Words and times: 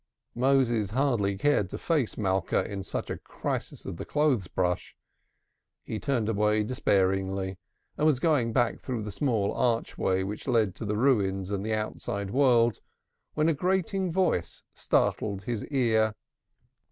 Moses 0.33 0.89
hardly 0.89 1.37
cared 1.37 1.69
to 1.69 1.77
face 1.77 2.17
Malka 2.17 2.65
in 2.65 2.81
such 2.81 3.11
a 3.11 3.19
crisis 3.19 3.85
of 3.85 3.97
the 3.97 4.03
clothes 4.03 4.47
brush. 4.47 4.95
He 5.83 5.99
turned 5.99 6.27
away 6.27 6.63
despairingly, 6.63 7.59
and 7.99 8.07
was 8.07 8.19
going 8.19 8.51
back 8.51 8.79
through 8.81 9.03
the 9.03 9.11
small 9.11 9.53
archway 9.53 10.23
which 10.23 10.47
led 10.47 10.73
to 10.77 10.85
the 10.85 10.97
Ruins 10.97 11.51
and 11.51 11.63
the 11.63 11.75
outside 11.75 12.31
world, 12.31 12.79
when 13.35 13.47
a 13.47 13.53
grating 13.53 14.11
voice 14.11 14.63
startled 14.73 15.43
his 15.43 15.63
ear. 15.67 16.15